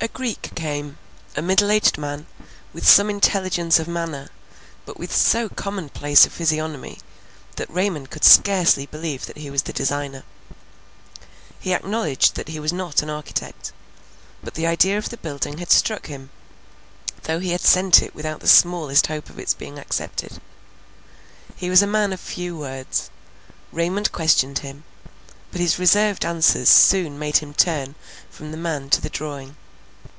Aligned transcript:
A 0.00 0.06
Greek 0.06 0.54
came. 0.54 0.96
A 1.34 1.42
middle 1.42 1.72
aged 1.72 1.98
man, 1.98 2.26
with 2.72 2.86
some 2.88 3.10
intelligence 3.10 3.80
of 3.80 3.88
manner, 3.88 4.28
but 4.86 4.96
with 4.96 5.12
so 5.12 5.48
common 5.48 5.88
place 5.88 6.24
a 6.24 6.30
physiognomy, 6.30 7.00
that 7.56 7.68
Raymond 7.68 8.08
could 8.08 8.22
scarcely 8.22 8.86
believe 8.86 9.26
that 9.26 9.38
he 9.38 9.50
was 9.50 9.62
the 9.64 9.72
designer. 9.72 10.22
He 11.58 11.72
acknowledged 11.74 12.36
that 12.36 12.46
he 12.46 12.60
was 12.60 12.72
not 12.72 13.02
an 13.02 13.10
architect; 13.10 13.72
but 14.40 14.54
the 14.54 14.68
idea 14.68 14.98
of 14.98 15.08
the 15.08 15.16
building 15.16 15.58
had 15.58 15.72
struck 15.72 16.06
him, 16.06 16.30
though 17.24 17.40
he 17.40 17.50
had 17.50 17.60
sent 17.62 18.00
it 18.00 18.14
without 18.14 18.38
the 18.38 18.46
smallest 18.46 19.08
hope 19.08 19.28
of 19.28 19.40
its 19.40 19.52
being 19.52 19.80
accepted. 19.80 20.40
He 21.56 21.68
was 21.70 21.82
a 21.82 21.88
man 21.88 22.12
of 22.12 22.20
few 22.20 22.56
words. 22.56 23.10
Raymond 23.72 24.12
questioned 24.12 24.60
him; 24.60 24.84
but 25.50 25.60
his 25.60 25.76
reserved 25.76 26.24
answers 26.24 26.68
soon 26.68 27.18
made 27.18 27.38
him 27.38 27.52
turn 27.52 27.96
from 28.30 28.52
the 28.52 28.56
man 28.56 28.90
to 28.90 29.00
the 29.00 29.10
drawing. 29.10 29.56